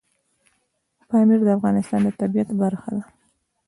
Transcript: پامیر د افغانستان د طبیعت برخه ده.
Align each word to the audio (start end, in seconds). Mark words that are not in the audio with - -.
پامیر 1.09 1.39
د 1.45 1.49
افغانستان 1.57 1.99
د 2.05 2.09
طبیعت 2.21 2.49
برخه 2.61 2.89
ده. 2.97 3.03